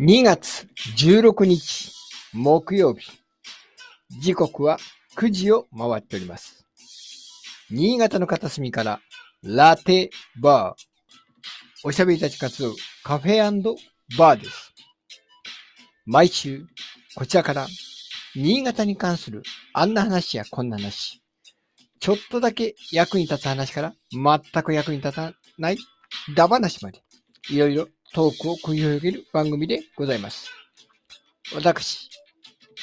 [0.00, 1.92] 2月16日
[2.32, 3.10] 木曜日。
[4.20, 4.78] 時刻は
[5.16, 6.64] 9時を回っております。
[7.68, 9.00] 新潟の片隅から
[9.42, 10.82] ラテバー。
[11.82, 13.76] おしゃべりたち活動カフェ
[14.16, 14.72] バーです。
[16.06, 16.64] 毎週
[17.16, 17.66] こちらから
[18.36, 19.42] 新潟に関する
[19.72, 21.20] あんな話やこんな話。
[21.98, 25.78] ちょっとだけ役に立つ話から全く役に立たない
[26.36, 27.02] ダ話まで。
[27.50, 30.50] いろいろトークを繰り広げる番組でございます。
[31.54, 32.08] 私、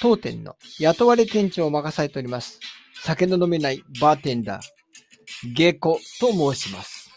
[0.01, 2.59] 当店の雇われ店長を任されております。
[3.03, 7.09] 酒の飲めないバーテンダー、ゲコと申します。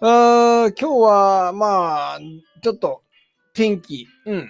[0.00, 2.18] あー今日は、まあ、
[2.62, 3.02] ちょっと、
[3.54, 4.48] 天気、うん。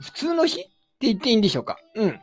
[0.00, 1.78] 普通の日って言っていいんでしょうか？
[1.96, 2.20] うん。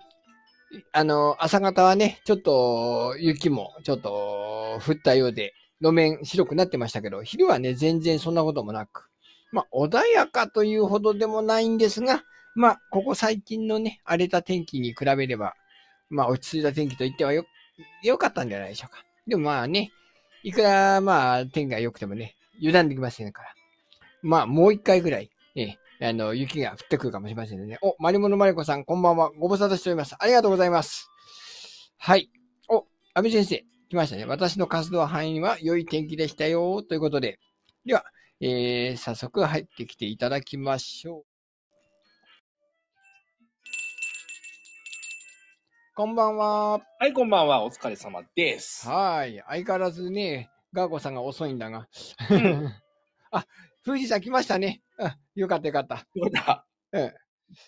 [0.92, 9.10] あの、朝方はね、ちょっと雪もちょっと降ったようで、路面白くなってましたけど、昼はね、全然そんなこともなく、
[9.52, 12.24] まあ、穏やかというほどでもないんですが、
[12.56, 15.54] まあ、ここ最近のね、荒れた天気に比べれば、
[16.10, 17.46] まあ、落ち着いた天気と言ってはよ、
[18.04, 19.04] よかったんじゃないでしょうか。
[19.28, 19.92] でもまあね、
[20.44, 23.54] いくらまあ、天気が良くてもね、油断できませんから。
[24.22, 27.80] まあ、もう一回ぐらい、ええ、あの、雪が降ってくるかもしれませんのでね。
[27.82, 29.32] お、マリモノマリコさん、こんばんは。
[29.40, 30.18] ご無沙汰しております。
[30.20, 31.10] ありがとうございます。
[31.98, 32.30] はい。
[32.68, 34.26] お、安倍先生、来ましたね。
[34.26, 36.84] 私の活動範囲は良い天気でしたよ。
[36.84, 37.40] ということで。
[37.86, 38.04] では、
[38.42, 41.24] えー、早速入ってきていただきましょう。
[45.96, 46.82] こんばんは。
[47.00, 47.64] はい、こんばんは。
[47.64, 48.90] お疲れ様です。
[48.90, 49.42] はい。
[49.48, 51.88] 相変わらずね、ガーゴさんが遅いんだが。
[52.30, 52.74] うん
[53.32, 53.48] あ、
[53.86, 54.82] 富士山来ましたね。
[54.98, 56.06] あ、よかったよかった。
[56.16, 56.66] どうだ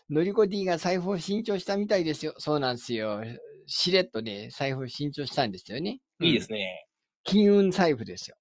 [0.09, 2.34] のりこ D が財布を新調したみたいですよ。
[2.38, 3.22] そうなんですよ。
[3.68, 6.00] しれっとね、財布を新調したんですよね。
[6.22, 6.88] いいですね。
[7.24, 8.38] 金運財布ですよ。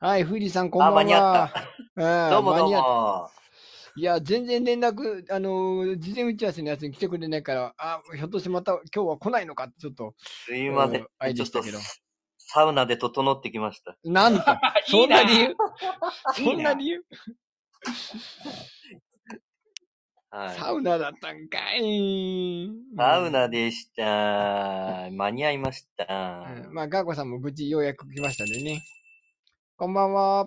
[0.00, 0.06] おお。
[0.06, 1.00] はい、富士山こんばんは。
[1.00, 1.52] あ間に合っ
[1.96, 2.30] た。
[2.30, 3.30] どうもどう間に合っも。
[3.96, 11.36] いや、全然連絡、あのー、事前打ち合わせのやつに来てくれないから、あ、ひょっとしてまた今日は来ないのかってちょっと、すいませうんあれん。
[11.36, 12.03] ちょっとでしたけど、
[12.54, 13.96] サウナで整ってきました。
[14.04, 14.44] なんと、
[14.86, 15.46] そんな理由？
[15.50, 15.54] いい
[16.44, 17.04] そんなな理由？
[20.30, 20.56] はい。
[20.56, 22.70] サウナだったんかい。
[22.96, 25.10] サウナでした。
[25.10, 26.04] 間に合いました。
[26.68, 28.84] うんまあ、ガーコさんも無事ようやく来ましたんでね。
[29.76, 30.44] こんばんは。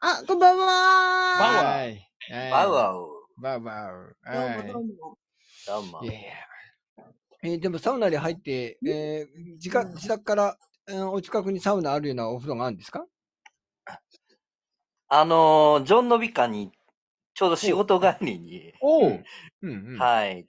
[0.00, 3.08] あ、こんばんはバウアーバウアウ。
[3.40, 4.16] バウバウ。
[4.26, 4.66] どうはい。
[4.66, 5.18] もどうも。
[5.68, 6.48] どうもいやいや。
[7.42, 13.04] えーでもサウナに入って、えー自家自宅から、うんお近くにサウナあるようなお風呂があるんですか？
[15.10, 16.70] あのー、ジョン・ノビカに、
[17.34, 19.22] ちょうど仕事帰りに、 お うん
[19.62, 19.98] うん。
[19.98, 20.46] はい。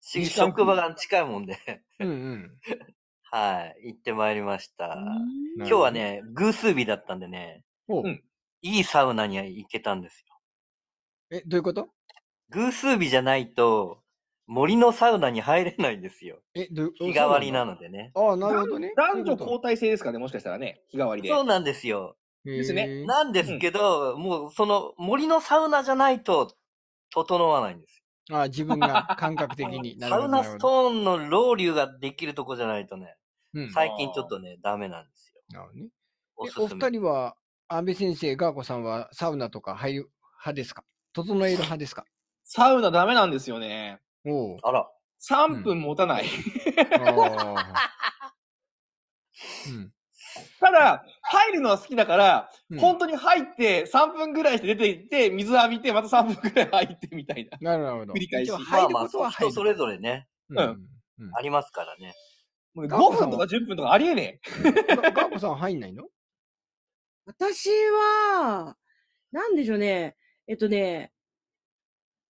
[0.00, 1.58] 職場が近いもんで、
[2.00, 2.58] うんうん。
[3.30, 3.88] はい。
[3.88, 4.88] 行ってまいりました。
[4.96, 5.04] な
[5.58, 8.22] 今日はね、偶数日だったんでね、うん
[8.62, 10.40] いいサウナには行けたんですよ。
[11.30, 11.88] え、どういうこと？
[12.50, 14.02] 偶数日じゃないと、
[14.46, 16.40] 森のサウナに入れないんですよ。
[16.54, 18.12] え、日替わりなののでね。
[18.14, 18.92] ああ、なるほどね。
[18.96, 21.28] 男女交代制ですかね、もしかしたらね、日替わりで。
[21.28, 22.16] そうなんですよ。
[22.44, 26.54] とですねなんですけど、もうその森のサウナじゃないと
[27.10, 29.98] 整わないんですああ、自分が感覚的に。
[30.02, 33.16] サウナストーンのロウリュができるとこじゃないとね、
[33.52, 35.42] うん最近ちょっとね、ダメなんですよ。
[35.48, 35.88] なるほどね。
[36.36, 37.36] おすすお二人は、
[37.68, 40.84] 安倍先生、ガーコさんはサウナとか入る派ですか？
[41.14, 42.04] 整える派ですか？
[42.44, 44.00] サウナダメなんですよね。
[44.26, 44.58] おう。
[44.62, 44.90] あら。
[45.20, 46.26] 3分持たない。
[47.00, 48.34] ああ。
[49.68, 49.92] うん。
[50.60, 57.76] ただ、入るのは好きだから、うん本当に入って3分ぐらいして出て行って、水浴びて、また3分ぐらい入ってみたいな。
[57.76, 58.12] なるほど。
[58.12, 59.50] 繰り返し一応ま入ることあまあ、は入る。
[59.52, 61.36] 人それぞれね、うんうん。
[61.36, 62.14] ありますからね。
[62.74, 66.04] もうガーコさん5分とか10分とかありえねガガーコさんは入んないの？
[67.24, 68.76] 私は、
[69.32, 70.16] なんでしょうね。
[70.46, 71.12] えっとね、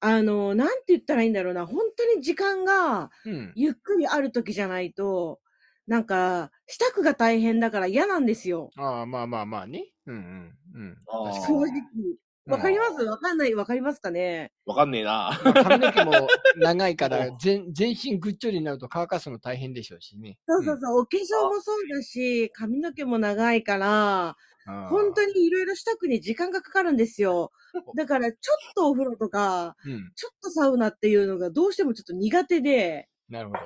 [0.08, 1.66] あの、なんて言ったらいいんだろうな。
[1.66, 3.52] 本当に時間がうん。
[3.56, 5.40] ゆっくりある時じゃないと、
[5.88, 8.70] なんか、支度が大変だから嫌なんですよ。
[8.76, 9.86] ああ、まあまあまあね。
[10.06, 10.96] うんうんうん。
[11.08, 11.58] あー確かに。
[11.58, 12.16] 正直。
[12.48, 13.04] わかります？
[13.04, 14.20] わかんないわかりますかね？
[14.20, 14.52] え。
[14.66, 15.40] わかんねえな。
[15.44, 20.38] まあ髪の毛も 長いから、全全身ぐっちょりになると乾かすの大変でしょうしね。
[20.46, 21.00] そうそうそう。
[21.00, 24.36] お化粧もそうだし、髪の毛も長いから、うん。
[24.66, 27.52] 本当にいろいろ支度に時間がかかるんですよ。
[27.96, 30.12] だから、ちょっとお風呂とか、うん。
[30.14, 33.60] ちょっとサウナっていうのがどうしてもちょっと苦手で、なるほど。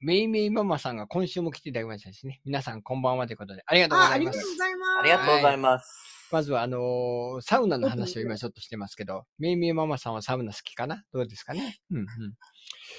[0.00, 2.40] めいめいママさんが今週も来ていただきましたしね。
[2.44, 4.56] 皆さんこんばんはということで、ありがとうごあ、ざいますありがとうご。
[4.58, 4.98] ざいます。
[5.00, 6.19] ありがとうございます。
[6.32, 11.02] まずは、あのーサウナの話を今ちょっとしてますけど、めいめいママさんはサウナ好きかな？
[11.12, 11.78] どうですかね？
[11.90, 12.06] うんうん。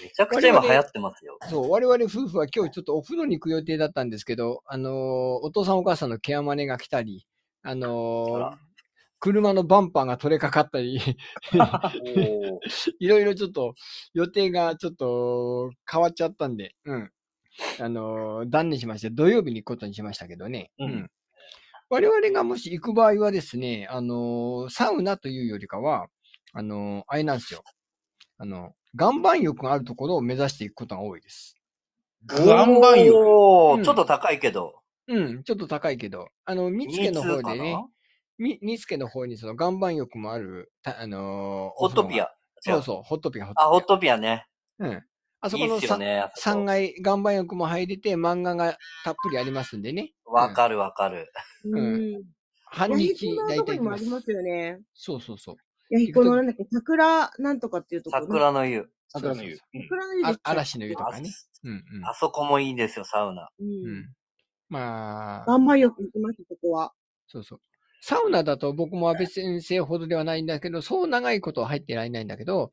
[0.03, 1.37] めちゃくちゃ今流行ってますよ。
[1.49, 7.25] そう、我々夫婦は今日ちょっとお風呂に行く予定だったんですけど、あのーお父さんお母さんのケアマネが来たり、
[7.63, 8.57] あのー
[9.23, 10.99] 車のバンパーが取れかかったり、
[11.53, 12.59] お
[12.99, 13.75] いろいろちょっと
[14.15, 17.11] 予定がちょっと変わっちゃったんで、うん。
[17.79, 20.71] あのー断念しまして、土曜日に行くことにしましたけどね。
[20.79, 21.09] うん
[21.91, 26.07] 我々がもし行く場合はですね、あのーサウナというよりかは、
[26.53, 27.63] あのーあれなんですよ。
[28.37, 31.57] あの、岩盤浴があるところを目指していくことが多いです。
[32.31, 33.17] 岩盤浴？
[33.75, 34.75] うんちょっと高いけど。
[35.07, 37.85] うん、ちょっと高いけど、あの、見附の方2かでねな、
[38.37, 42.21] み見附の方にその岩盤浴もある、たあのーホットピ。
[42.21, 42.29] ア。
[42.61, 44.45] そうそう、ホットピア、ホッあ、ホットトピアね。
[44.79, 44.87] ピア。
[44.87, 45.03] うん。
[45.41, 46.19] あそいいこのさっすよね。
[46.19, 50.13] あそこ3階岩盤浴も入れて、漫画がたっぷりありますんでね。
[50.25, 51.31] わかるわかる。
[51.65, 52.23] うん。
[52.65, 53.85] 半ヤヒ日コのとこに大体行きます。
[53.85, 54.79] もありますよね。
[54.93, 55.55] そうそうそう。
[55.89, 58.25] ヤヒコのなんだっけ、桜なんとかっていうところ。
[58.25, 58.87] 桜の湯。
[59.09, 59.53] 桜の湯。
[59.53, 61.29] うん桜の湯であしたっけ嵐の湯とかね。
[61.63, 62.05] うんうん。
[62.05, 63.49] あそこもいいんですよ、サウナ。
[63.59, 63.63] う。
[63.63, 64.13] うんん。
[64.69, 66.93] まあ、岩盤浴行きました、そこは。
[67.27, 67.61] そうそう。
[68.03, 72.71] サウナだと僕も安倍先生ほどではないんだけど、そう長いことは入ってられないんだけど、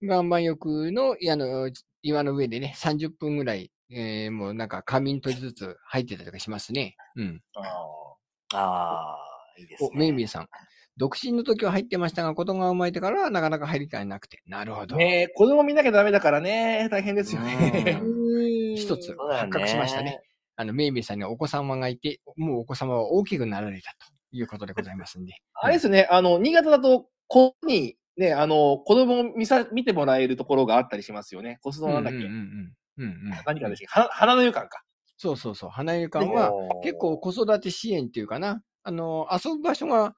[0.00, 1.70] 岩盤浴のあの
[2.02, 6.96] 岩の上でね、30分ぐらい、えーもうなんか仮眠取りつつ入ってたりとかしますね。
[7.16, 7.42] うん。
[7.54, 7.60] あ
[8.54, 9.18] ああ、
[9.58, 9.98] いいですお、ね。
[9.98, 10.48] メイミーさん。
[10.96, 14.42] 独身の時は入ってましたが、子供が生まれてからはなかなか入りたいなくて。
[14.46, 14.96] なるほど。
[14.96, 17.98] ーねえ、子供見なきゃダメだからね、大変ですよね。
[18.02, 18.76] うん。
[18.76, 20.20] 一つ発覚しましたね。。
[20.56, 25.32] あの、メイミーさんにはお子様がいて、もうお子様は大きくなられたということでございますんで。
[25.54, 31.58] あれですね、あの、新潟だと、ここに、ね、あの、子供を見さ、見てもらえるところがあったりしますよね。
[31.62, 32.72] コストなんだっけ、うんうんうんうん。
[32.98, 33.42] うんうん。
[33.46, 34.82] 何かでしたっけ花花の湯館か。
[35.16, 35.70] そうそうそう。
[35.70, 38.62] 花湯館は結構子育て支援っていうかな。
[38.82, 40.14] あの、遊ぶ場所が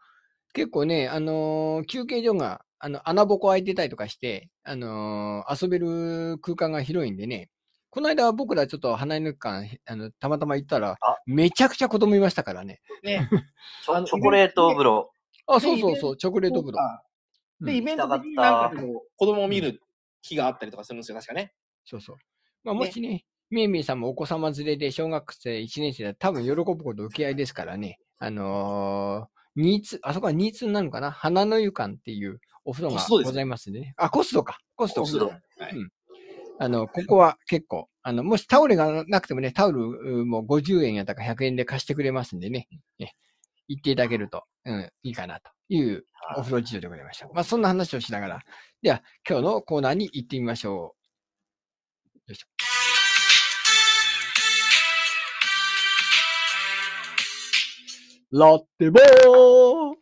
[0.54, 7.50] 結構ね、あの、休憩所が、あの、穴ぼこ開いてたりとかして、あの、遊べる空間が広いんでね。
[7.90, 12.80] この間僕らちょっと花湯館、あの、たまたま行ったらあ、めちゃくちゃ子供いましたからね。
[13.04, 13.28] ね。
[13.84, 15.10] チョコレート風呂。
[15.46, 16.78] あ、でそうそうそう、チョコレート風呂。
[17.64, 18.70] で、うんイベント的にな
[19.16, 19.80] 子供を見る
[20.22, 21.52] 日があったりとかするんですよ、確かね。
[21.84, 22.16] そうそう。
[22.62, 27.98] まあ、もしね、みえみえさんもお子様連れで小学生1年生だ多分喜ぶこと受け合いですからね。
[28.18, 31.10] あのー、ニーツ、あそこはニーツなのかな？
[31.10, 33.94] 花の湯館っていうお風呂がございますね。
[33.96, 34.58] あ、コストか。
[34.76, 35.02] コスト。
[35.02, 35.38] コストはい
[36.58, 42.68] あの、ここは結構、あの、もしタオルがなくてもね、タオルうも50円やったか100円で貸してくれますんでね。
[42.98, 43.14] ね
[43.68, 46.04] 行っていただけると、うん、いいかなという
[46.36, 47.28] お風呂事情でございました。
[47.28, 48.40] まあ、そんな話をしながら、
[48.82, 50.94] では、今日のコーナーに行ってみましょ
[52.26, 52.30] う。
[52.30, 52.46] よいしょ。
[58.36, 59.94] ラッテボー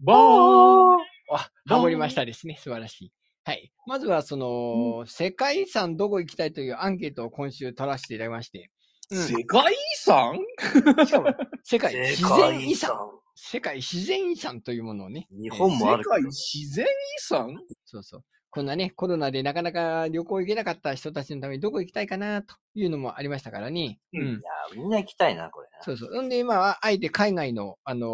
[0.00, 1.02] ボーン
[1.32, 2.56] あ、ハモりましたですね。
[2.60, 3.12] 素晴らしい。
[3.44, 3.72] はい。
[3.86, 10.38] まずは、その、世界遺産どこ行きたいというアンケートを今週取らせていただきまして、うん世界遺産？
[11.06, 11.34] しかも、
[11.64, 12.90] 世界世自然遺産。
[13.34, 15.26] 世界自然遺産というものをね。
[15.30, 16.88] 日本もある世界自然遺
[17.18, 17.56] 産？
[17.84, 18.24] そうそう。
[18.50, 23.98] こんなね、コロナでなかなか旅行行けなかった人たちのためにどこ行きたいかなというのもありましたからね。
[24.12, 24.40] うんいや、
[24.76, 25.82] みんな行きたいな、これな。
[25.82, 26.22] そうそう。
[26.22, 28.08] んで、今は、あえて海外の、あの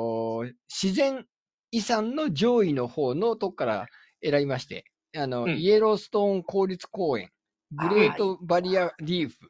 [0.44, 1.26] ー自然
[1.72, 3.86] 遺産の上位の方のとこから
[4.22, 4.84] 選びまして、
[5.16, 7.30] あの、うんイエローストーン公立公園、
[7.72, 9.48] グレートバリアリーフ、うん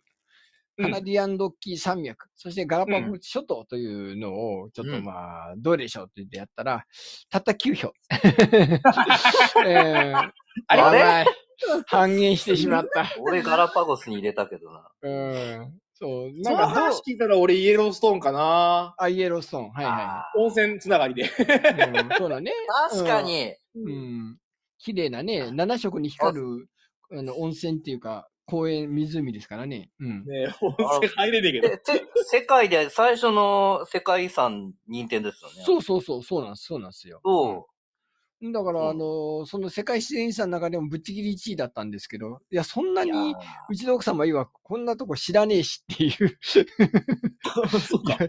[0.80, 4.32] カナディアンドッキー山脈、そしてガラパゴス諸島というの
[4.62, 6.84] を、ちょっとうんまあ、どうでしょうって言ってやったら、
[7.30, 7.92] たった9票。
[9.66, 10.30] えー
[10.66, 11.24] あれ
[11.86, 13.06] 半減してしまった。
[13.20, 14.88] 俺ガラパゴスに入れたけどな。
[15.02, 15.80] うん。
[15.94, 16.32] そう。
[16.42, 18.94] なんか話聞いたら俺イエローストーンかな？
[18.98, 19.70] あ、イエローストーン。
[19.70, 21.22] はいはあ温泉つながりで。
[21.22, 21.26] い。
[21.26, 22.52] うん、そうだね。
[22.92, 23.54] ー 確かに。
[23.74, 24.38] うん。
[24.78, 26.68] 綺麗なね、7色に光る
[27.10, 29.90] あの温泉っていうか、公園、湖ですからね。
[30.00, 30.24] うん。
[30.24, 31.98] ね温泉入れねえけど。
[32.24, 35.62] 世界で最初の世界遺産認定ですよね。
[35.66, 37.20] そうそうそう、そうなんです、そうなんですよ。
[37.22, 37.68] そ
[38.40, 38.52] う。
[38.52, 43.34] だから、うんあの、その世界自然遺産の中でもぶっちぎり1位だったんですけど、いや、そんなに、
[43.68, 46.38] うちの奥様曰く、こんなとこ知らねえしっていう。
[47.78, 48.16] そうか。
[48.22, 48.28] え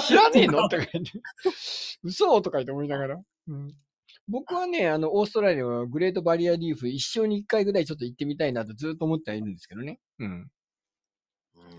[0.00, 0.68] 知らねえの？
[0.68, 1.12] とか言って。
[2.02, 2.42] 嘘？
[2.42, 3.22] とか言って思いながら。
[3.46, 3.72] うん
[4.28, 9.98] 僕はね、あの、オーストラリアはグレートバリアリーフ一生に一回ぐらいちょっと行ってみたいなとずっと思ってはいるんですけどね。
[10.18, 10.26] うん。
[10.26, 10.50] うん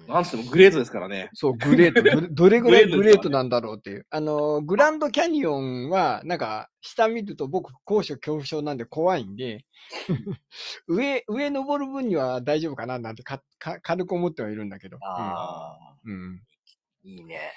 [0.07, 1.29] なんつってもグレートですからね。
[1.33, 2.01] そう、グレート。
[2.01, 4.05] どれ どれぐらいグレートですかグレートなんだろうっていう。
[4.09, 9.65] あの、グランドキャニオンは、なんか、下見ると僕、高所恐怖症なんで怖いんで、
[10.87, 14.97] 上、上登る分には大丈夫かななんてかか軽く思ってはいるんだけど。
[15.01, 16.13] ああ、うん。
[16.13, 16.41] うん
[17.03, 17.51] いいね。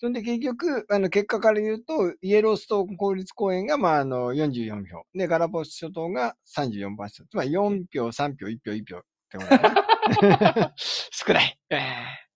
[0.00, 5.04] そんで結局、あの、結果から言うと、イエローストーン公立公園が、まあ、あの、44票。
[5.12, 7.10] で、ガラポス諸島が34%。
[7.28, 10.72] つまり4票、3票、1票、1票ってことだね。
[10.78, 11.58] 少ない。
[11.70, 12.28] えー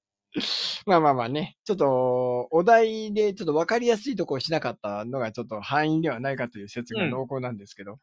[0.87, 1.57] まあまあまあね。
[1.64, 7.99] ちょっと、お題でちょっと分かりやすいとこをしなかったのがちょっと範囲ではないかという説が濃厚なんですけど。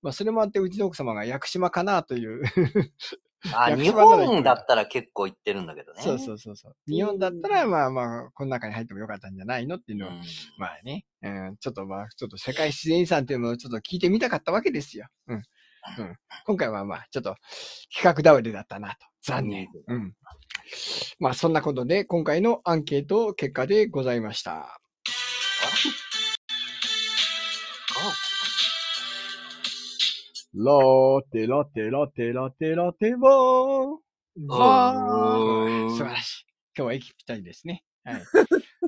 [0.00, 2.42] まあ、それもあって、うちの奥様が屋久島かなという。
[3.52, 6.02] あ、日本だったら結構言ってるんだけどね。
[6.02, 6.74] そうそうそうそう。
[6.86, 10.22] 日本だったら、まあまあ、この中に入ってもよかったんじゃないのっていうのは、うん
[10.58, 15.06] まあね、うん、ちょっとまあ、ちょっと世界自然遺産っていうのをちょっと聞いてみたかったわけですよ。
[15.28, 15.36] うん。
[15.36, 15.38] う
[16.02, 16.16] ん。
[16.46, 17.36] 今回はまあ、ちょっと
[17.94, 18.96] 企画倒れだったなと。
[19.22, 19.68] 残念。
[19.88, 20.14] うん。
[21.18, 24.80] まあ、そんなことで、今回のアンケート結果でございました。
[30.58, 30.72] ラ
[31.30, 33.98] テラテラテラテラテは、
[34.48, 36.44] わー素晴らしい。
[36.74, 37.84] 今日は息ぴったりですね。
[38.04, 38.22] はい。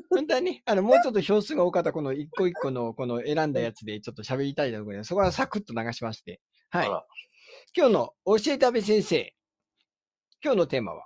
[0.08, 6.40] 本当はね、あの、もうちょっと票数が多かったこの一個一個のこの選んだやつでちょっと喋りたいところで、そこはサクッと流しまして。
[6.70, 6.88] はい。
[7.76, 9.34] 今日の教えて安倍先生。
[10.42, 11.04] 今日のテーマは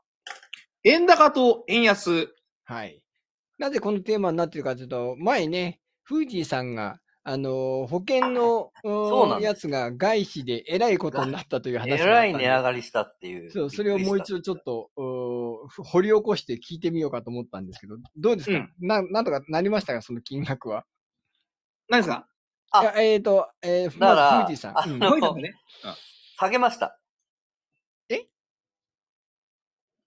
[0.85, 2.33] 円高と円安。
[2.67, 3.03] はい。
[3.59, 13.51] なぜこのテーマになっているかというと、前ね、フージーさんが、あのー保険の そうなんですやつが外資でえらいことになったという話えがあったらい値上がりしたっていう。
[13.51, 20.85] そう、それをもう一度ちょっと、うー掘り起こして聞いてみようかと思ったんですけど、どうですか、うんななんとかなりましたかその金額は？
[21.89, 22.27] 何ですか？
[22.73, 24.95] あいやえっ、と、えー、だからまず、フージーさん。
[24.95, 25.55] うんあのどういうことね。
[26.39, 26.99] 下げました。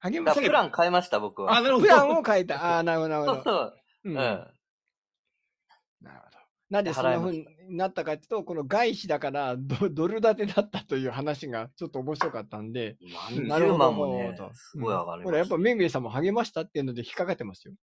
[0.01, 1.57] 励ましだからプラン変えました、僕は。
[1.57, 1.87] あ、なるほど。
[1.87, 2.63] プランを変えた。
[2.63, 3.33] ああー、なるほど、なるほど。
[3.35, 3.73] そうそう。
[4.03, 4.17] ううんん。
[4.17, 6.34] なるほど。
[6.69, 12.97] なんでそんな風になったかっていうと、この外資だからドドル建てだったという話がちょっと面白かったんで、
[13.29, 15.63] 何なるほどもねと、すごい上がりほら、やっぱました。
[15.63, 17.73] めぐみさんも励ましたっていうので引っかかってますよ。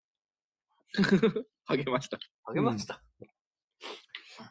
[1.66, 2.18] 励ました。
[2.48, 3.02] 上げました。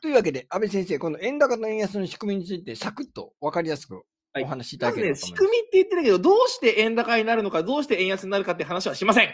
[0.02, 3.96] というわけで、安倍先生、この円高と円安の仕組みについて、サクッと分かりやすく
[4.34, 5.44] はいお話しいただければと思います。
[5.44, 9.30] 仕組みって言ってるけど、どうして円高になるのか、どうして円安になるかって話はしません。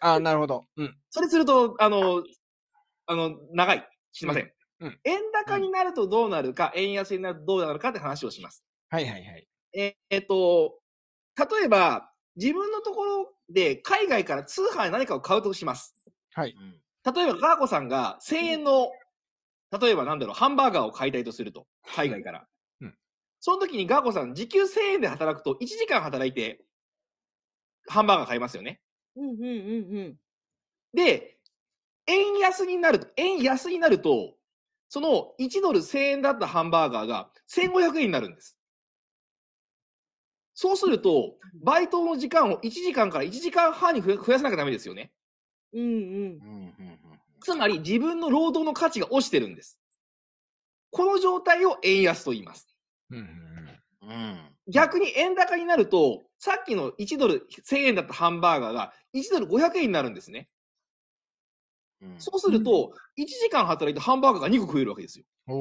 [0.00, 0.64] ああ、なるほど。
[0.76, 0.96] うん。
[1.10, 2.22] それすると、あの、
[3.06, 3.88] あの、長い。
[4.18, 4.44] しません。
[4.44, 8.64] うんうん円高になるとどうなるか、円安になるとどうなるかって話をします。
[8.88, 9.48] はいはいはい。
[9.74, 10.80] ええっと、
[11.36, 15.94] 例えば、自分のところで海外から通販で何かを買うとします。
[16.32, 16.52] はい。
[16.52, 18.90] うん例えば、ガーコさんが1000円の、
[19.80, 21.66] 例えばなんだろう、ハンバーガーを買いたいとすると。
[21.94, 22.48] 海外から。
[22.80, 22.98] うん
[23.38, 26.64] その時にガーコさん、時給1000円で働くと、1時間働いて、
[27.88, 28.80] ハンバーガー買いますよね。
[29.16, 30.16] うんうんうんうん。
[30.94, 31.35] で、
[32.06, 34.34] 円安になると、円安になると、
[34.88, 38.56] その1ドル1000円だったハンバーガーが1500円になるんです。
[40.54, 45.12] そうすると、バイトの時間を1時間から1時間半に増やさなきゃダメですよね。
[45.72, 45.88] うんうん。
[45.88, 46.98] うんうん
[47.40, 49.80] つまり自分の労働の価値が落ちてるんです。
[50.90, 52.66] この状態を円安と言います。
[53.10, 60.48] うんうんうんうん逆に円高になると、さっきの1ドル1000円だったハンバーガーが1ドル500円になるんですね。
[62.02, 65.24] うんそうすると、1時間働いてハンバーガーが2個食えるわけですよ。
[65.48, 65.54] うん。
[65.54, 65.58] お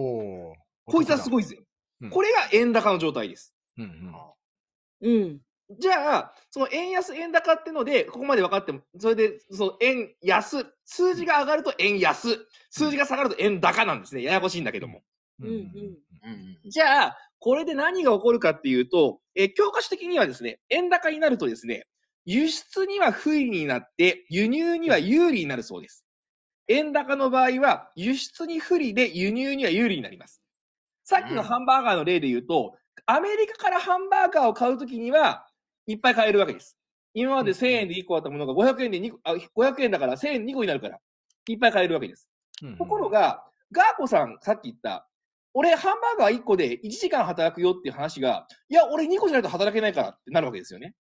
[0.52, 0.56] お。
[0.86, 1.58] こいつはすごいぜ。
[1.58, 3.54] うんこれが円高の状態です。
[3.78, 4.36] うん
[5.02, 5.22] うん。
[5.24, 5.42] うん。
[5.80, 14.22] じゃあ、その円安、円高ってので、ここまで分かっても、それで、その円安、数字が上がると円安、数字が下がると円高なんですね。
[14.24, 15.02] ややこしいんだけども。
[15.40, 15.56] うんうん。
[15.56, 15.66] うん
[16.66, 21.86] うんじゃあ、これで何が起こるかっていうと、えー教科書的にはですね、円高になるとですね、
[22.26, 26.05] 輸出には不利になって、輸入には有利になるそうです。
[26.68, 30.42] 円高の場合は、輸出に不利で輸入には有利になります。
[31.04, 35.48] さっきのハンバーガーの例で言うと、アメリカからハンバーガーを買うときには、
[35.88, 36.78] いっぱい買えるわけです。
[37.14, 41.00] 今まで1000円で1個あったものが500円で2個、あ、500円だから1000円2個になるから、
[41.48, 42.28] いっぱい買えるわけです。
[42.64, 45.08] うんところが、ガーコさん、さっき言った、
[45.54, 50.96] 俺、ハンバーガー1個で1時間働くよっていう話が、いや、俺2個じゃないと働けないからってなるわけですよね。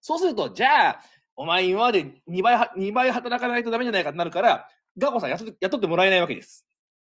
[0.00, 1.02] そうすると、じゃあ、
[1.36, 4.68] お前今まで2倍は、2倍働かないとダメじゃないかってなるから、
[4.98, 6.66] ガーコさん雇って雇ってもらえないわけです。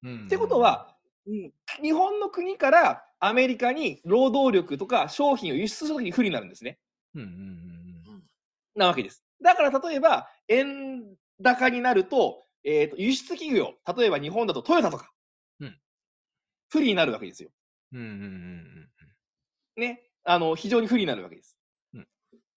[0.03, 0.95] うんってこと、は、
[1.27, 1.51] うん。
[1.81, 6.79] 日本の国からアメリカに労働力とか商品を輸出するときに不利になるんですね。
[7.15, 8.23] うんうんうん
[8.73, 9.23] なわけです。
[9.43, 11.03] だから例えば、円
[11.41, 15.11] 高になると、えーと輸出企業、例えば日本だとトヨタとか、
[15.59, 15.77] うん
[16.69, 17.49] 不利になるわけですよ。
[17.91, 18.89] うんうんうん
[19.75, 20.03] ね。
[20.23, 21.57] あの、非常に不利になるわけです。
[21.93, 22.07] うん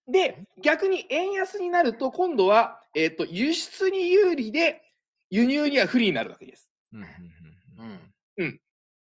[0.06, 4.82] で、逆に円安になると、今度は、えっ、と、輸出に有利で、
[5.30, 6.70] 輸入には不利になるわけです。
[6.92, 8.00] うんうん
[8.38, 8.60] うん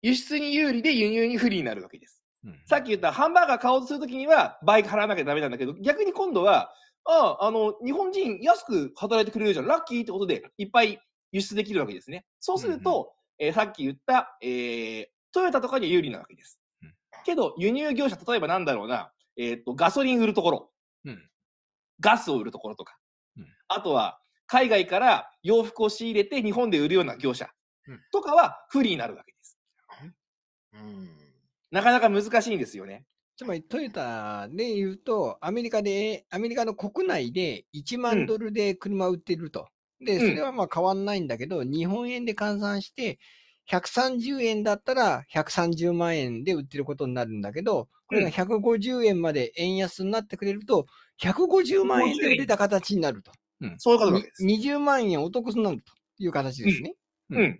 [0.01, 2.23] 輸出に有利で輸入に不利になるわけです。
[2.45, 6.71] うんさっき言ったハンバーガー買おうとするときには倍払わなきゃダメなんだけど、逆に今度は、
[7.05, 9.67] ああ、あの、日本人安く働いてくれるじゃん。
[9.67, 10.99] ラッキーってことで、いっぱい
[11.31, 12.25] 輸出できるわけですね。
[12.39, 16.93] そうすると、えーさっき言った、えートヨタとかには有利なわけですうん。
[17.25, 20.71] けど、輸入業者、例えばなんだろうな、えっ、と、ガソリン売るところ、
[21.05, 21.29] うん
[21.99, 22.97] ガスを売るところとか、
[23.37, 27.49] うんあとは、海外から洋服を仕入れて日本で売るような業者
[27.87, 29.57] うんとかは不利になるわけです。
[30.73, 31.09] うん。
[31.71, 33.05] なかなか難しいんですよね。
[33.37, 39.67] つまりトヨタで言うと、アメリカで、アメリカの国内で1万ドルで車を売ってると。
[40.03, 43.19] で、うんそれはまあ変わんないんだけど、日本円で換算して、
[43.65, 50.87] 130円だったら130万円で売ってることになるんだけど、これが150円まで円安になってくれると、
[51.21, 53.31] 150万円で売れた形になると。
[53.77, 54.45] そういうことです。
[54.45, 56.93] に20万円お得になるという形ですね。
[57.29, 57.59] うん。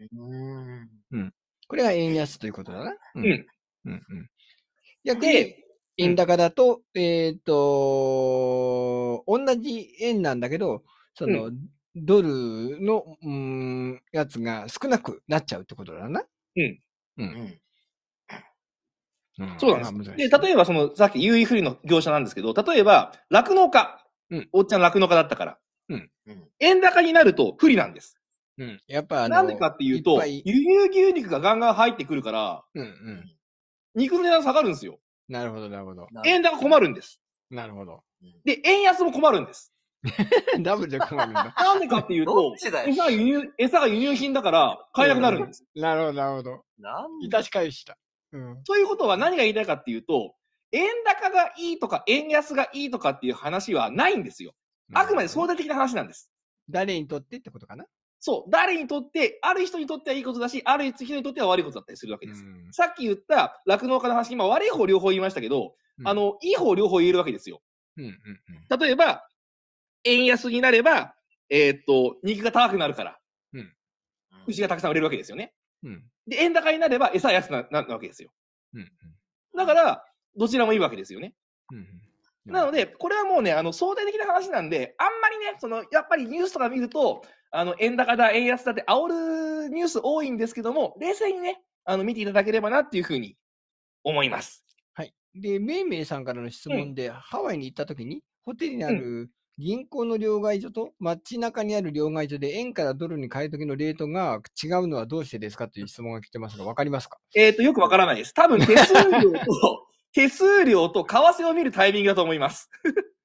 [1.11, 1.33] うん。
[1.67, 2.91] これが円安ということだな。
[2.91, 3.45] ううん。
[3.85, 4.29] うんうん。
[5.03, 5.57] 逆にで、
[5.97, 11.51] 円高だと、えっ、と、同じ円なんだけど、その、
[11.95, 16.23] ドルの、うーん、やつが少なくなっちゃうってことだな。
[16.55, 16.79] うん。
[17.17, 17.59] うん。
[19.59, 20.15] そうなんです。
[20.15, 24.03] で、例えばその、さっき優位不利の業者なんですけど、例えば、酪農家。
[24.31, 25.57] うんおっちゃん酪農家だったから。
[25.89, 26.09] うん。
[26.59, 28.17] 円高になると不利なんです。
[28.57, 28.81] うん。
[28.87, 33.23] やっぱあの、なんでかっていうと、輸入牛肉がガンガン入ってくるから、うんうん。
[33.95, 34.99] 肉の値段下がるんですよ。
[35.27, 36.07] なるほど、なるほど。
[36.25, 37.21] 円高困るんです。
[37.49, 38.03] なるほど。
[38.43, 39.73] で、円安も困るんです。
[40.61, 41.53] ダブルで困るんだ。
[41.57, 42.55] なんでかっていうどと。
[42.55, 45.65] 餌が輸入、餌が輸入品だから買えなくなるんです。
[45.75, 46.63] なるほど、なるほど。
[46.77, 47.97] なんいたし返した。
[48.31, 48.63] うん。
[48.63, 50.35] ということは何が言いたいかっていうと、
[50.71, 54.53] 円高がいいとか円安がいいとかっていう話はないんですよ。
[54.93, 56.31] あくまで相対的な話なんです。
[56.69, 57.85] 誰にとってってことかな？
[58.19, 58.51] そう。
[58.51, 62.43] 誰にとって、ある人にとってはいいことだし、ある人にとっては悪いことだったりするわけです。
[62.43, 67.61] うんさっき言った酪農家の話、今悪い方両方言いましたけど、うんあの、いい方両方言えるわけですよ。
[67.97, 68.11] うんうん
[68.69, 68.79] うん。
[68.79, 69.25] 例えば、
[70.03, 71.15] 円安になれば、
[71.49, 73.19] えーっと、肉が高くなるから、
[74.47, 75.53] 牛がたくさん売れるわけですよね。
[75.83, 78.31] うんで、円高になれば餌は安くななるわけですよ。
[78.73, 78.89] うんうん
[79.55, 81.33] だから、どちらもいいわけですよね。
[81.71, 81.85] うんうん
[82.49, 93.35] なので、これはもうね、あの、相対的な話なんで、あんまりね、その、やっぱりニュースとか見ると、あの、円高だ、円安だって煽るニュース多いんですけども、冷静にね、あの、見ていただければなっていうふうに
[94.03, 94.65] 思います。
[94.93, 95.13] はい。
[95.33, 107.17] で、めいめいさんからの質問で、ハワイに行った時に、ホテルにある銀行の両替所と街中にある両替所で円からドルに変える時のレートが違うのはどうしてですかという質問が来てますが、わかりますか？
[107.35, 108.33] えっ、と、よくわからないです。
[108.33, 112.69] 多分、手数料と、手数料と為替を見るタイミングだと思います。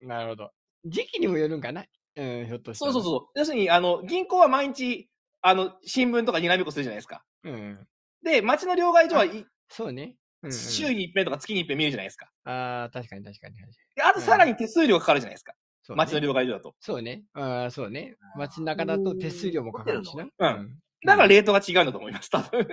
[0.00, 0.50] なるほど。
[0.84, 1.84] 時期にもよるんかな？
[2.16, 2.92] うん、ひょっとしたら。
[2.92, 3.38] そうそうそう。
[3.38, 5.08] 要するに、あの、銀行は毎日、
[5.42, 7.24] あの、新聞とかにらめっこするじゃないですか。
[7.44, 7.50] う。
[7.50, 7.88] うん。
[8.22, 10.16] で、街の両替所はいそうね。
[10.42, 12.30] うんうん、週に一遍とか月に一遍見るじゃないですか。
[12.44, 13.72] ああ、確かに確かに確かに。
[13.94, 15.52] であと、さらに手数料がかかるじゃないですか。
[15.82, 16.74] そうね街の両替所だと。
[16.80, 17.24] そうね。
[17.34, 18.16] ああ、そうね。
[18.36, 20.24] 街中だと手数料もかかるしな。
[20.38, 22.68] うんだからレートが違うんだと思います、多分。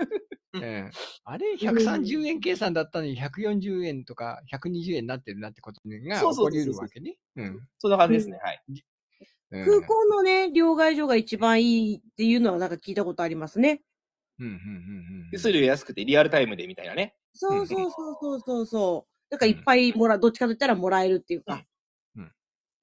[0.53, 0.91] うんうん
[1.25, 7.17] あれ、130円計算だったのに140円とか120円になってるなってことがそうそうそうそう起こり得るわけね。
[7.35, 8.39] うんそんな感じですね。
[8.41, 8.63] はい。
[8.69, 13.81] うん空港のね、両替所が一番いいっていうのはなんか聞いたことありますね。
[14.39, 14.57] うんうんうん
[15.23, 17.15] うん手数料安くてリアルタイムでみたいなね。
[17.33, 19.31] そうそうそうそうそうそう。
[19.31, 21.63] だからいっぱいもら、どっちかと言ったらもらえるっていうか。
[22.15, 22.31] うん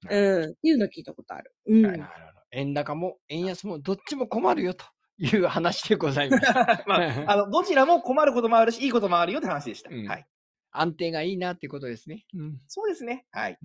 [0.09, 0.51] うん。
[0.51, 1.53] っていうの聞いたことある。
[1.67, 1.81] うん。
[1.81, 4.85] なるほど円高も円安もどっちも困るよと
[5.17, 6.43] いう話でございます。
[6.87, 9.89] まあ、 あの、どちらも困ることもあるし、いいこともあるよって話でした。
[9.89, 10.27] うんはい。
[10.71, 12.25] 安定がいいなってことですね。
[12.33, 13.25] うんそうですね。
[13.31, 13.57] はい。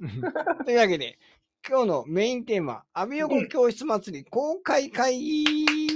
[0.64, 1.18] というわけで、
[1.68, 5.42] 今日のメインテーマ、アビヨゴ教室祭り公開会議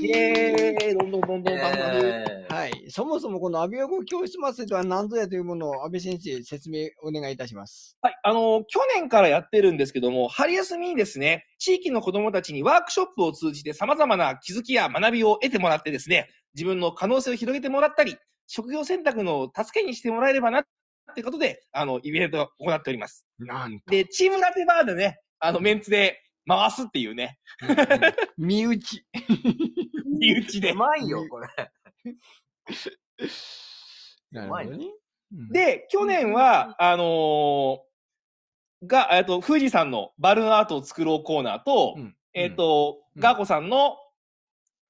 [0.02, 2.24] イエーイどんどんどんどん頑張る。
[2.28, 2.90] えーはい。
[2.90, 7.96] そもそもこのアビヨゴ教室祭りとは何ぞやというものを安倍先生説明お願いいたします。
[8.02, 8.18] はい。
[8.24, 18.16] あの、去年からやってるんですけども、春休みにですね、地域の子供たちにワークショップを通じて様々な気づきや学びを得てもらってですね、自分の可能性を広げてもらったり、
[18.48, 20.64] 職業選択の助けにしてもらえればな、っ
[21.14, 23.24] てことで、あの、イベントを行っております。
[23.38, 23.90] なんと。
[23.90, 27.38] で、チームラテバーでね、あの、メンツで回すっていうね、
[28.38, 29.04] 身内。
[30.18, 30.72] 身内で。
[30.72, 30.74] う。
[30.76, 31.48] まいよ、これ。
[34.30, 34.86] なるほどね。
[35.32, 37.90] うん、で、去年は、あのー
[38.86, 42.16] が、えっと、富士山のバルーンアートを作ろうコーナーと、うん。
[42.32, 43.20] えっ、と、うん。
[43.20, 43.96] ガーコさんの、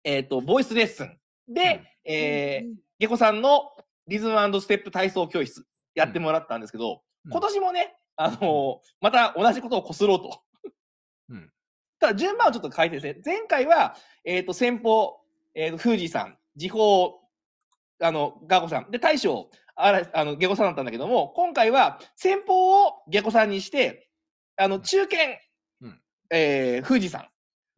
[0.05, 1.19] えっ、と、ボイスレッスン。
[1.49, 2.77] で、えーうん。
[2.99, 3.63] ゲコさんの
[4.07, 7.33] リズムステップ体操教室やってもらったんですけど、うん。
[7.33, 10.43] 今年もね、あのーまた同じことをこすろうと。
[11.31, 11.51] うん
[11.99, 15.21] ただ順番をちょっと変えてですね、前回は、えっ、と、先方
[15.55, 17.21] えーと、富士さん、時報、
[18.01, 18.91] あの、ガコさん。
[18.91, 24.09] で、大将、あら、あの、下戸さんだったんだけども、今回は先方を下戸さんにして、
[24.57, 25.17] あの、中堅、
[25.83, 27.19] うんえー、富士さ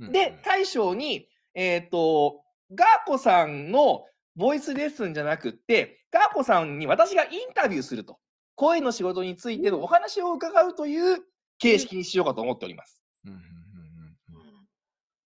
[0.00, 0.05] ん。
[0.05, 8.18] うんで、大将に、えっ、と、ガーコさんのボイスレッスンじゃなくって、ガーコさんに私がインタビューすると。
[8.62, 11.18] 声の仕事についてのお話を伺うという
[11.59, 13.03] 形式にしようかと思っております。
[13.27, 13.46] うんうんうんうん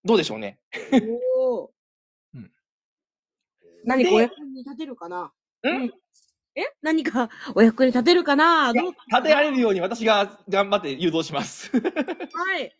[0.07, 0.59] どうでしょうね？
[1.47, 1.69] おー
[2.35, 2.51] うん
[3.85, 5.33] 何かでお役に立てるかな？
[5.65, 5.93] うん？
[6.55, 6.63] え？
[6.81, 8.73] 何かお役に立てるかな？
[8.73, 11.71] 立てられるように私が頑張って誘導します。
[11.77, 12.75] いはい。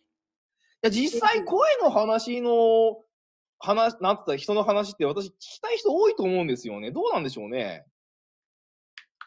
[0.81, 3.03] や実際声の話の
[3.59, 6.91] 話、なったら人の話って私聞きたい人多いと思うんですよね。
[6.91, 7.85] どうなんでしょうね？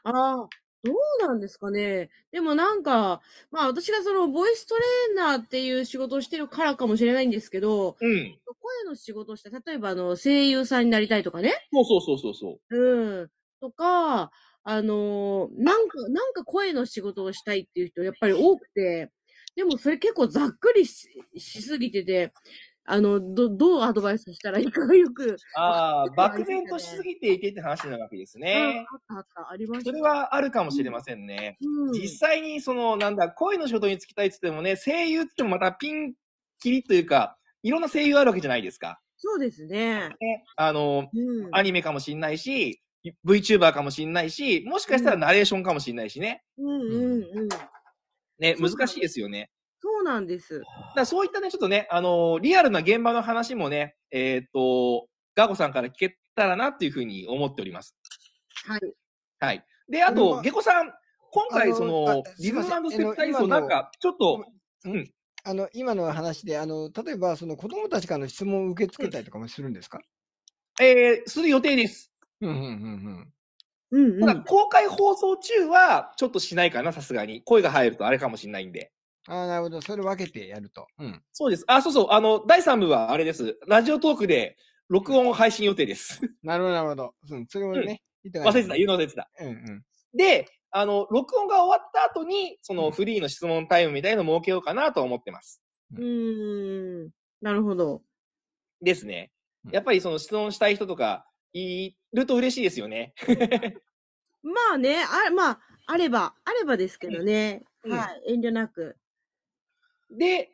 [0.03, 0.49] ああ、
[0.83, 2.11] どうなんですかね。
[2.33, 8.39] でもなんか、まあ私がそのボイストレーナーっていう仕事をしてるからかもしれないんですけど、うん。
[8.61, 11.53] 声の仕事をして、例えばあの声優さんになりたいとかね。
[11.73, 12.77] そうそうそうそうそう。
[12.77, 13.31] うん。
[13.61, 14.31] とか、
[14.63, 19.11] あのーなんか、なんか声の仕事をしたいっていう人やっぱり多くて、
[19.57, 22.33] でもそれ結構ざっくりししすぎてて、
[22.91, 28.85] あの、ど、どうアドバイスしたらいいかがよく、ああ、漠然としすぎていてって話なわけですうん、ね。
[28.91, 29.91] あったあった、ありました。
[29.91, 31.57] それはあるかもしれませんね。
[31.61, 36.15] うん、実際にその、なんだ、声の仕事に就きたいって言ってもね、声優って言ってもまたピン
[36.59, 39.01] キリというか、いろんな声優あるわけじゃないですか。
[39.17, 40.09] そうですね。
[40.21, 41.49] ね、あの、うん。
[41.53, 42.83] アニメかもしんないし、
[43.25, 46.43] VTuber かもしんないし、もしかしたらナレーションかもしんないしね。
[46.59, 47.49] うんうんうん。
[48.41, 49.51] ね、難しいですよね。
[50.01, 50.63] そうなんです。
[50.97, 57.95] だそういったね、ちょっとね、あのリアルな現場の話もね、えーっと、ガゴさんから聞けたらなっていうふうに思っております。
[58.65, 58.81] はい。
[59.41, 59.65] はい。
[59.91, 60.91] で、あと、ゲコさん、
[61.33, 64.43] 今回そのリズムステップ体なんか、ちょっと、
[64.87, 65.13] うん。
[65.45, 70.01] あの、今の話で、あの、例えば、その子供たちからの質問を受け付けたりとかもするんですか？
[70.81, 72.11] えー、する予定です。
[72.41, 73.33] うん、うん、うん、
[73.91, 74.45] うんうただ、ん。
[74.45, 77.43] 公開放送中は、ちょっとしないかな、さすがに。
[77.43, 78.93] 声が入るとあれかもしれないんで。
[79.31, 79.37] うん。
[79.37, 79.81] ああ、なるほど。
[79.81, 80.87] それ分けてやると。
[80.99, 81.23] うん。
[81.33, 81.65] そうです。
[81.67, 82.07] あ、そうそう。
[82.11, 83.59] あの、第3部はあれです。
[83.67, 84.57] ラジオトークで、
[84.89, 86.21] 録音配信予定です。
[86.43, 87.15] なるほど、なるほど。
[87.31, 89.31] うん、それをね、言って忘れてた、言うの忘れてた。
[89.41, 89.85] うん、うん。
[90.15, 95.63] で、あの、録音が終わった後に、そのフリーの質問タイムみたいのを設けようかなと思ってます。
[95.97, 97.11] うーん。
[97.41, 98.03] なるほど。
[98.83, 99.31] ですね
[99.65, 99.73] うん。
[99.73, 103.15] やっぱりその質問したい人とかいると嬉しいですよね。
[104.43, 107.63] まあね、あ、まあ、あれば、あればですけどね。
[107.65, 108.35] うんはい。
[108.35, 108.97] 遠慮なく。
[110.11, 110.51] で、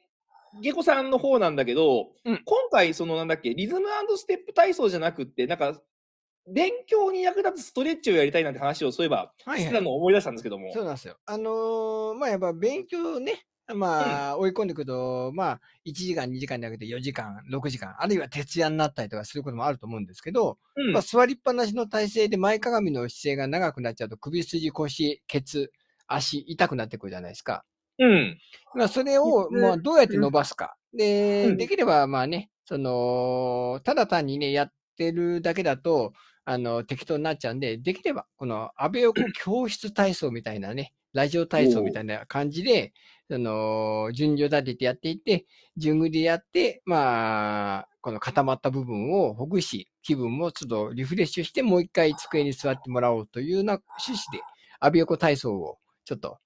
[0.60, 5.80] ゲコさんの方なんだけど、うん今回そのなんだっけ、リズムステップ体操じゃなくって、なんか、
[6.48, 10.72] 勉強に役立つストレッチをやりたいなんて話をそういえば、はいしてたのを思い出したんですけども。
[10.72, 11.16] そうなんですよ。
[11.26, 25.72] あのーまあ、やっぱ勉強をね、まあ、追い込んでいくと、まあ、1時間、2時間じゃなくて4時間、6時間、あるいは徹夜になったりとかすることもあると思うんですけど、うんまあ、座りっぱなしの体勢で前かがみの姿勢が長くなっちゃうと、首筋、腰、ケツ、
[26.06, 27.64] 足、痛くなってくるじゃないですか。
[27.98, 28.38] うん。
[28.74, 30.76] まあ、それを、うんまあ、どうやって伸ばすか。
[30.94, 36.12] で、うんできれば、まあね、その、ただ単にね、やってるだけだと、
[36.44, 42.92] あの、適当になっちゃうんで、できれば、この、安倍横教室体操みたいなね、ラジオ体操みたいな感じで、
[43.30, 54.44] その、順序立ててやっていって、順繰りでやって、まあ、この固まった部分をほぐし、気分もちょっとリフレッシュして、もう一回机に座ってもらおうというような趣旨で、
[54.78, 56.38] 安倍横体操をちょっと、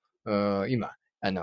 [0.69, 1.42] 今、あの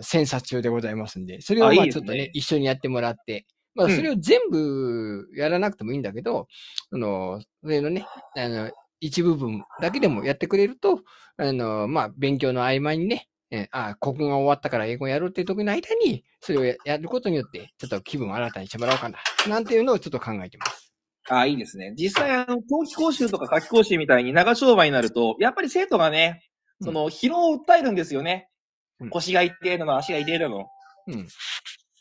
[0.00, 6.46] ー、審査中でございますんで、それをまあちょっとね、一緒にやってもらって、まあうんそれを全部やらなくてもいいんだけど、
[6.92, 11.02] あの、それのね、あの、一部分だけでもやってくれると、
[11.36, 20.92] あの、まあ勉強の合間にね、えーあ、ここが終わったから英語やろうっていう時の間に、それをややることによって、ちょっと気分を新たにしてもらおうかな、なんていうのをちょっと考えてます。
[21.30, 21.94] あ、いいですね。
[21.96, 26.42] 実際、あの、冬季講習とか夏季講習みたいに長丁場になると、やっぱり生徒がね、
[26.80, 28.48] その、疲労を訴えるんですよね。
[29.00, 30.66] うん腰が痛いだの、足が痛いだの。
[31.06, 31.28] うん。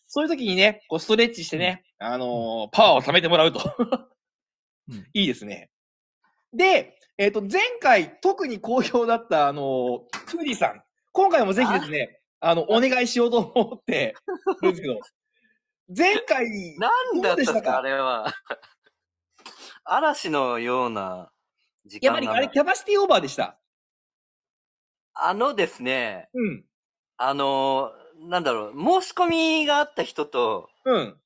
[0.08, 3.60] そういう時にね、こうストレッチしてね、あのーパワーを貯めてもらうと。
[4.90, 5.70] うん いいですね。
[6.54, 10.84] で、えっ、と、前回特に好評だった、あのー、クーディさん。
[11.12, 12.56] 今回もぜひですね、あ？
[12.56, 14.16] の、お願いしようと思って
[14.62, 15.00] るんですけど、
[15.96, 18.34] 前回、なんだったかか、あれは。
[19.84, 21.32] 嵐のような
[21.86, 23.58] 時間がやっぱりあれキャパシティオーバーでした。
[25.20, 26.66] あのですね、うん。
[27.18, 31.18] あの、なんだろう、申し込みがあった人と、うん。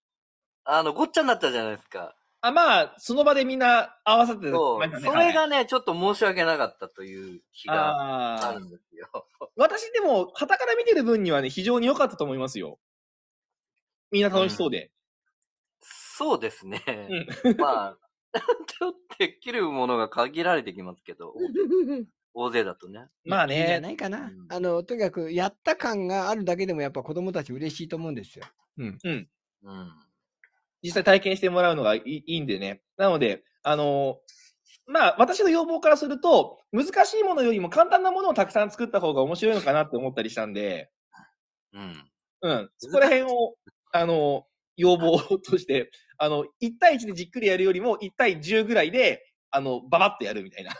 [0.63, 2.15] あの、ごっちゃになったじゃないですか。
[2.41, 9.07] あ、まあ、その場でみんな合わさってそうそれがね、ちょっと申し訳なかったという気はいがあるんですよ。
[9.55, 12.79] 私でも、旗から見てる分にはね、非常に良かったと思いますよ。
[14.11, 14.91] みんな楽しそうで。
[15.81, 16.81] そうですね。
[17.57, 17.97] まあ、
[18.67, 21.33] ちょっとできるものが限られてきますけど、
[22.33, 23.07] 大勢だとね。
[23.25, 24.19] まあいいんじゃね、ないかな。
[24.19, 28.45] うんあの、とにかく、やった感があるだけでもやっぱ子供たち嬉しいと思うんですよ。
[28.77, 28.99] うん。
[29.03, 29.27] うん。
[30.83, 32.81] 実際体験してもらうのがいいんでね。
[32.97, 34.19] なので、あの
[34.87, 40.89] まあ、私の要望からすると、難しいものよりも簡単なものをたくさん作った方が面白いのかなって思ったりしたんで、
[41.73, 42.11] うん。
[42.41, 43.55] うん、そこら辺を、
[43.93, 50.71] あの、要望として、あの、1対1でじっくりやるよりも、1対10ぐらいで、あの、ババッとやるみたいな。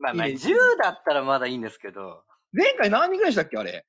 [0.00, 3.86] まあまあ、いいね10だったらまだいいんですけど、前回何人ぐらいでしたっけあれ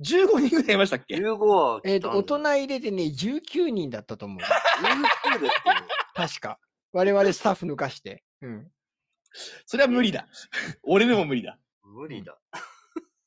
[0.00, 4.38] ？15人ぐらいいましたっけ？15はえっ、と、大人19入れてね、19人だったと思う。
[4.38, 4.50] です
[5.42, 5.50] よ。
[6.14, 6.58] 確か。
[6.92, 8.22] 我々スタッフ抜かして。
[8.40, 8.70] うん。
[9.66, 10.26] それは無理だ。
[10.84, 11.58] 俺でも無理だ。
[11.82, 12.38] 無理だ。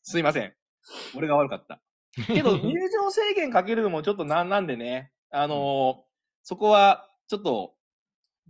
[0.04, 0.54] すいません。
[1.16, 1.82] 俺が悪かった。
[2.26, 6.08] けど、 入場制限かけるのもちょっとなんなんでね、あのー
[6.44, 7.74] そこは、ちょっと、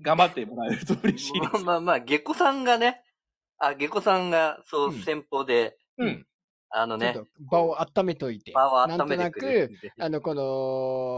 [0.03, 1.53] 頑張ってもらえると嬉しいです。
[1.53, 3.01] まあまあまあ、下戸さんがね、
[3.59, 6.25] あ、下戸さんが、そうう、ん先方で、うん。
[6.69, 8.51] あのね場を温めといて。
[8.51, 9.93] 場をなんとな温めてくれるくんで。
[9.99, 10.33] あの、こ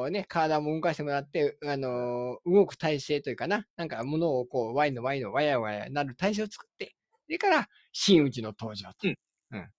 [0.05, 8.95] の、ね、体も動かしてもらって、あの、動く体勢というかな、なんか物をこう、ワイのワイのワヤワヤなる体勢を作って、それから、真打ちの登場と。
[9.03, 9.15] うん。
[9.51, 9.69] うん。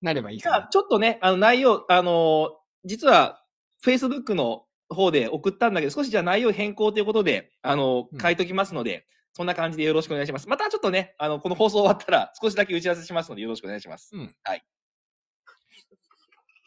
[0.00, 0.68] なればいいかな。
[0.68, 2.50] ちょっとね、あの、内容、あのー
[2.84, 3.42] 実は、
[3.84, 10.48] Facebook の方で送ったんだけど、少しじゃあ内容変更ということで、あのうん書いときますので、そんな感じでよろしくお願いします。
[10.48, 14.10] またちょっとね、あの、この放送終わったら、少しだけ打ち合わせしますので、よろしくお願いします。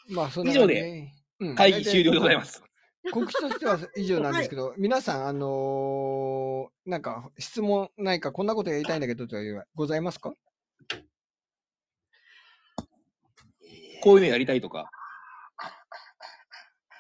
[0.10, 2.45] まあ、そんな以上でうん会議終了でございま。
[2.45, 2.63] す。
[3.12, 10.34] 告知としては以上なんですけど、皆さん、あのーなんか質問ないか、こんなことやりたいんだけどとかいうのございますか？
[14.04, 14.89] こういうのやりたいとか。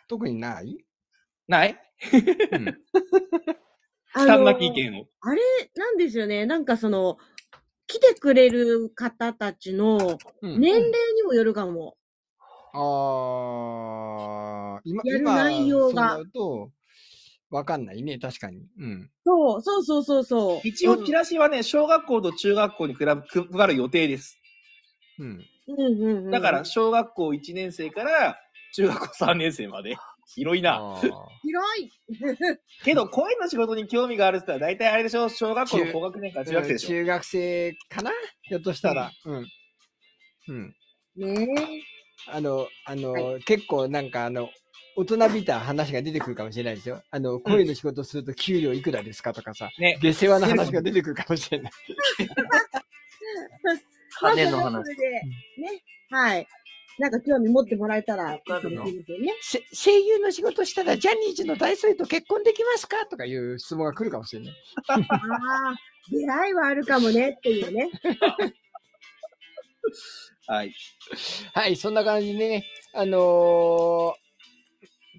[0.07, 0.77] 特にない、
[1.47, 1.77] ない？
[2.51, 2.73] うん、あ
[4.13, 5.05] 負担のなき意見を。
[5.21, 5.41] あれ
[5.75, 6.45] なんですよね。
[6.45, 7.17] なんかその、
[7.87, 9.97] 来てくれる方たちの
[10.41, 10.83] うん年齢
[11.15, 11.95] にもよるかも。
[12.73, 12.79] あ
[14.77, 16.71] あ、今、やる今内容がと、
[17.49, 18.65] わかんないね、確かに。
[18.79, 19.09] うん。
[19.25, 20.67] そう、そうそうそうそう。
[20.67, 23.13] 一応、チラシはね、小学校と中学校に比べ
[23.57, 24.39] 配る予定です。
[25.19, 25.45] うん。
[25.67, 26.31] うんうんうん。
[26.31, 28.37] だから、小学校1年生から
[28.73, 29.97] 中学校3年生まで。
[30.35, 30.81] 広いな。
[31.43, 31.91] 広い。
[32.83, 35.29] けど、声の仕事に興味があるって言ったら、大体あれでしょ？
[35.29, 38.11] 小学校の中高学年から中学生でしょ、中学生かな？
[38.47, 39.11] ひょっとしたら。
[39.25, 39.47] うん。
[40.47, 40.75] うん。
[41.17, 41.47] ね
[42.27, 44.49] あの、あの、は結構なんかあの、
[44.95, 47.01] 大人びた話が出てくるかもしれないですよ。
[47.09, 49.97] あの、声の仕事すると給料いくらですかとかさ、ね。
[50.01, 51.71] 下世話な話が出てくるかもしれない。
[54.19, 54.83] 金の話。
[54.97, 55.23] ね。
[56.09, 56.47] はい。
[57.01, 59.33] なんか興味持ってもらえたらね。
[59.41, 64.55] せ声優の仕事したらジャニーズの大総と結婚できますかとかいう質問が来るかもしれない。
[64.87, 64.99] ああ、
[66.11, 67.89] 出会いはあるかもねっていうね。
[70.47, 70.73] はい。
[71.53, 74.21] はい、そんな感じでね、あのー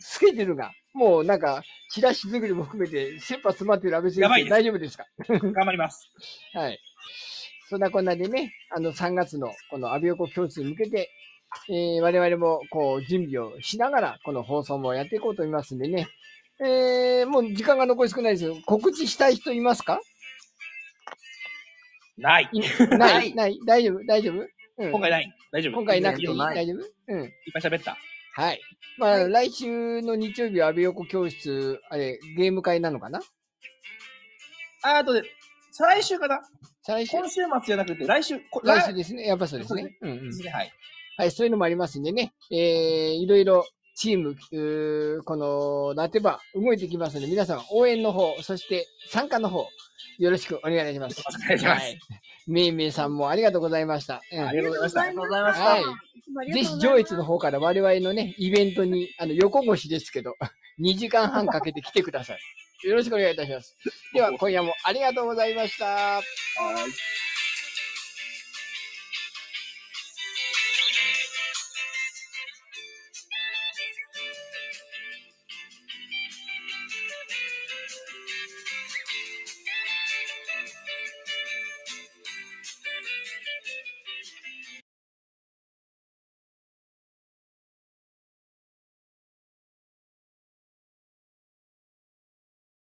[0.05, 5.07] スケジュールが、もうなんか、チラシ作りも含めて、切羽詰まってる安倍先生、大丈夫ですか？
[5.29, 6.11] 頑張ります。
[6.55, 6.79] はい。
[7.69, 11.11] そんなこんなでね、あの、3月のこのアビオコ教室に向けて、
[11.69, 16.09] えー我々もこう、準備をしながら、この放送もやっていこうと思いますんでね。
[16.61, 18.57] えー、もう時間が残り少ないですよ。
[18.67, 20.01] 告知したい人いますか？
[22.19, 22.49] ない。
[22.53, 22.61] い
[22.97, 24.05] ないない大丈夫？
[24.07, 24.47] 大丈夫、
[24.79, 25.35] うん、今回ない。
[25.51, 25.75] 大丈夫。
[25.75, 26.39] 今回なくていい？
[26.39, 26.77] 大丈夫？
[27.09, 27.25] うん。
[27.25, 27.97] いっぱい喋った。
[28.35, 28.61] はい。
[28.99, 33.21] まあ、来週の日曜日は安倍横教室、あれ、ゲーム会なのかな？
[34.85, 35.23] ああとで、
[35.73, 36.41] 再来週かな？
[36.83, 38.39] 再来週今週末じゃなくて、来週。
[38.51, 39.27] こ来週ですね。
[39.27, 39.97] やっぱそうですそうね。
[40.03, 40.51] うんうんですね。
[40.51, 40.73] はい。
[41.23, 42.33] はい、そういうのもありますんでね。
[42.51, 49.69] えー、いろいろチーム、この、ラテバ動いてきますので、皆さん応援の方、そして参加の方、
[50.19, 51.23] よろしくお願いします。
[51.23, 51.99] お願いしますはい。
[52.49, 54.21] めいめいさんもありがとうございました。
[54.33, 55.65] うんありがとうございましたありがとうございました。
[55.65, 55.79] は
[56.49, 56.53] い。
[56.53, 60.35] ぜひ上越の方から我々のね、イベントに、あの、横越しですけど、
[60.81, 62.89] 2時間半かけて来てください。
[62.89, 63.77] よろしくお願いいたします。
[64.13, 65.85] では、今夜もありがとうございました。
[65.85, 66.23] はい。